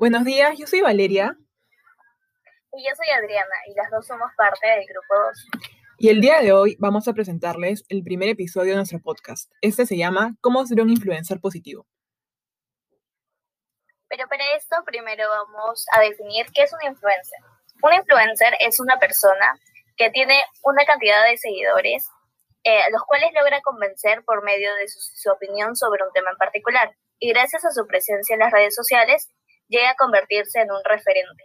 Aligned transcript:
Buenos 0.00 0.24
días, 0.24 0.56
yo 0.56 0.66
soy 0.66 0.80
Valeria. 0.80 1.36
Y 2.72 2.88
yo 2.88 2.96
soy 2.96 3.10
Adriana, 3.10 3.54
y 3.66 3.74
las 3.74 3.90
dos 3.90 4.06
somos 4.06 4.30
parte 4.34 4.66
del 4.66 4.86
grupo 4.86 5.14
2. 5.26 5.62
Y 5.98 6.08
el 6.08 6.22
día 6.22 6.40
de 6.40 6.54
hoy 6.54 6.74
vamos 6.78 7.06
a 7.06 7.12
presentarles 7.12 7.84
el 7.90 8.02
primer 8.02 8.30
episodio 8.30 8.70
de 8.70 8.76
nuestro 8.76 8.98
podcast. 9.00 9.52
Este 9.60 9.84
se 9.84 9.98
llama 9.98 10.36
¿Cómo 10.40 10.64
ser 10.64 10.80
un 10.80 10.88
influencer 10.88 11.38
positivo? 11.38 11.86
Pero 14.08 14.26
para 14.26 14.56
esto 14.56 14.74
primero 14.86 15.28
vamos 15.28 15.84
a 15.92 16.00
definir 16.00 16.46
qué 16.54 16.62
es 16.62 16.72
un 16.72 16.82
influencer. 16.82 17.40
Un 17.82 17.92
influencer 17.92 18.54
es 18.58 18.80
una 18.80 18.98
persona 18.98 19.60
que 19.98 20.08
tiene 20.08 20.40
una 20.62 20.86
cantidad 20.86 21.28
de 21.28 21.36
seguidores, 21.36 22.08
eh, 22.64 22.80
los 22.90 23.02
cuales 23.04 23.32
logra 23.34 23.60
convencer 23.60 24.24
por 24.24 24.42
medio 24.44 24.74
de 24.76 24.88
su 24.88 25.30
opinión 25.30 25.76
sobre 25.76 26.02
un 26.04 26.12
tema 26.14 26.30
en 26.30 26.38
particular. 26.38 26.96
Y 27.18 27.28
gracias 27.34 27.66
a 27.66 27.70
su 27.70 27.86
presencia 27.86 28.32
en 28.32 28.40
las 28.40 28.50
redes 28.50 28.74
sociales, 28.74 29.28
llega 29.70 29.90
a 29.90 29.94
convertirse 29.94 30.60
en 30.60 30.70
un 30.70 30.82
referente. 30.84 31.44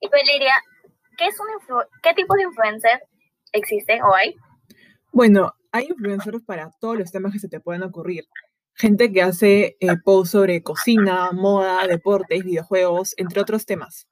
Y 0.00 0.08
Valeria, 0.08 0.54
¿qué, 1.16 1.26
es 1.26 1.36
un 1.40 1.82
¿qué 2.02 2.12
tipo 2.14 2.34
de 2.34 2.42
influencer 2.42 3.00
existen 3.52 4.02
o 4.02 4.14
hay? 4.14 4.34
Bueno, 5.12 5.54
hay 5.72 5.86
influencers 5.88 6.42
para 6.44 6.70
todos 6.80 6.98
los 6.98 7.10
temas 7.10 7.32
que 7.32 7.38
se 7.38 7.48
te 7.48 7.60
pueden 7.60 7.82
ocurrir. 7.82 8.24
Gente 8.74 9.12
que 9.12 9.22
hace 9.22 9.76
eh, 9.80 9.96
posts 10.04 10.30
sobre 10.30 10.62
cocina, 10.62 11.30
moda, 11.32 11.86
deportes, 11.86 12.44
videojuegos, 12.44 13.14
entre 13.16 13.40
otros 13.40 13.66
temas. 13.66 14.08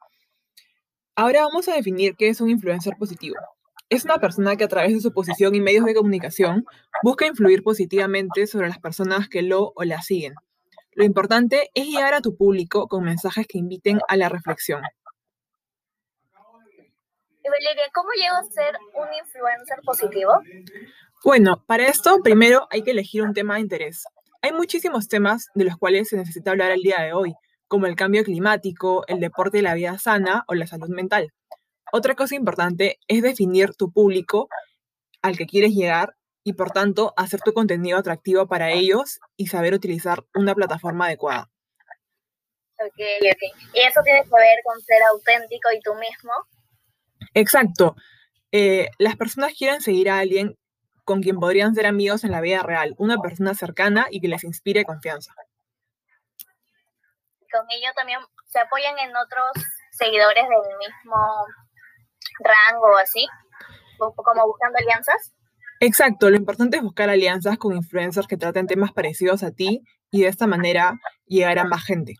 Ahora 1.16 1.42
vamos 1.42 1.68
a 1.68 1.74
definir 1.74 2.14
qué 2.16 2.28
es 2.28 2.40
un 2.40 2.50
influencer 2.50 2.94
positivo. 2.98 3.36
Es 3.88 4.04
una 4.04 4.18
persona 4.18 4.56
que 4.56 4.64
a 4.64 4.68
través 4.68 4.92
de 4.92 5.00
su 5.00 5.12
posición 5.12 5.54
y 5.54 5.60
medios 5.60 5.86
de 5.86 5.94
comunicación 5.94 6.64
busca 7.02 7.26
influir 7.26 7.62
positivamente 7.62 8.46
sobre 8.46 8.68
las 8.68 8.78
personas 8.78 9.28
que 9.28 9.42
lo 9.42 9.72
o 9.74 9.84
la 9.84 10.02
siguen. 10.02 10.34
Lo 10.98 11.04
importante 11.04 11.70
es 11.74 11.86
llegar 11.86 12.12
a 12.12 12.20
tu 12.20 12.36
público 12.36 12.88
con 12.88 13.04
mensajes 13.04 13.46
que 13.46 13.56
inviten 13.56 14.00
a 14.08 14.16
la 14.16 14.28
reflexión. 14.28 14.82
Valeria, 17.44 17.84
¿cómo 17.94 18.08
llego 18.16 18.34
a 18.34 18.42
ser 18.50 18.76
un 18.94 19.06
influencer 19.14 19.78
positivo? 19.84 20.32
Bueno, 21.22 21.62
para 21.68 21.86
esto 21.86 22.18
primero 22.24 22.66
hay 22.72 22.82
que 22.82 22.90
elegir 22.90 23.22
un 23.22 23.32
tema 23.32 23.54
de 23.54 23.60
interés. 23.60 24.06
Hay 24.42 24.52
muchísimos 24.52 25.06
temas 25.06 25.46
de 25.54 25.66
los 25.66 25.76
cuales 25.76 26.08
se 26.08 26.16
necesita 26.16 26.50
hablar 26.50 26.72
el 26.72 26.82
día 26.82 27.00
de 27.00 27.12
hoy, 27.12 27.32
como 27.68 27.86
el 27.86 27.94
cambio 27.94 28.24
climático, 28.24 29.04
el 29.06 29.20
deporte 29.20 29.58
y 29.58 29.62
la 29.62 29.74
vida 29.74 29.96
sana 29.98 30.42
o 30.48 30.54
la 30.54 30.66
salud 30.66 30.88
mental. 30.88 31.32
Otra 31.92 32.16
cosa 32.16 32.34
importante 32.34 32.98
es 33.06 33.22
definir 33.22 33.72
tu 33.76 33.92
público 33.92 34.48
al 35.22 35.36
que 35.36 35.46
quieres 35.46 35.74
llegar 35.74 36.17
y 36.48 36.54
por 36.54 36.70
tanto 36.70 37.12
hacer 37.14 37.40
tu 37.42 37.52
contenido 37.52 37.98
atractivo 37.98 38.46
para 38.46 38.70
ellos 38.70 39.20
y 39.36 39.48
saber 39.48 39.74
utilizar 39.74 40.24
una 40.34 40.54
plataforma 40.54 41.04
adecuada. 41.04 41.50
Ok, 42.80 42.94
ok. 43.20 43.58
¿Y 43.74 43.80
eso 43.80 44.00
tiene 44.02 44.22
que 44.22 44.30
ver 44.30 44.58
con 44.64 44.80
ser 44.80 45.02
auténtico 45.12 45.70
y 45.76 45.80
tú 45.80 45.94
mismo? 45.96 46.32
Exacto. 47.34 47.96
Eh, 48.50 48.88
las 48.96 49.16
personas 49.16 49.52
quieren 49.58 49.82
seguir 49.82 50.08
a 50.08 50.20
alguien 50.20 50.56
con 51.04 51.20
quien 51.20 51.38
podrían 51.38 51.74
ser 51.74 51.84
amigos 51.84 52.24
en 52.24 52.30
la 52.30 52.40
vida 52.40 52.62
real, 52.62 52.94
una 52.96 53.18
persona 53.18 53.52
cercana 53.52 54.06
y 54.10 54.22
que 54.22 54.28
les 54.28 54.42
inspire 54.44 54.86
confianza. 54.86 55.34
Con 57.52 57.66
ello 57.68 57.88
también 57.94 58.20
se 58.46 58.58
apoyan 58.58 58.98
en 59.00 59.14
otros 59.14 59.50
seguidores 59.90 60.44
del 60.48 60.78
mismo 60.78 61.18
rango, 62.40 62.96
así, 62.96 63.26
como 63.98 64.46
buscando 64.46 64.78
alianzas. 64.78 65.34
Exacto, 65.80 66.30
lo 66.30 66.36
importante 66.36 66.76
es 66.76 66.82
buscar 66.82 67.08
alianzas 67.08 67.56
con 67.58 67.76
influencers 67.76 68.26
que 68.26 68.36
traten 68.36 68.66
temas 68.66 68.92
parecidos 68.92 69.42
a 69.42 69.52
ti 69.52 69.82
y 70.10 70.22
de 70.22 70.28
esta 70.28 70.46
manera 70.46 70.98
llegar 71.26 71.58
a 71.58 71.64
más 71.64 71.84
gente. 71.84 72.14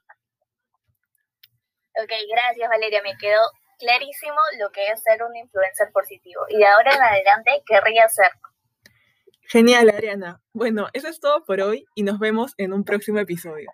Ok, 1.95 2.13
gracias 2.31 2.69
Valeria, 2.69 3.03
me 3.03 3.17
quedó 3.19 3.41
clarísimo 3.79 4.37
lo 4.61 4.71
que 4.71 4.89
es 4.89 5.03
ser 5.03 5.23
un 5.23 5.37
influencer 5.37 5.91
positivo 5.93 6.43
y 6.49 6.59
de 6.59 6.67
ahora 6.67 6.95
en 6.95 7.03
adelante 7.03 7.63
querría 7.67 8.09
ser. 8.09 8.31
Genial, 9.51 9.89
Adriana. 9.89 10.43
Bueno, 10.53 10.89
eso 10.93 11.09
es 11.09 11.21
todo 11.21 11.45
por 11.45 11.61
hoy 11.61 11.87
y 11.95 12.03
nos 12.03 12.19
vemos 12.19 12.53
en 12.59 12.73
un 12.73 12.85
próximo 12.85 13.19
episodio. 13.19 13.73